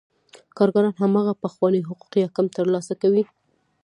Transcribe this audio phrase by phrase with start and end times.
[0.57, 3.23] کارګران هماغه پخواني حقوق یا کم ترلاسه کوي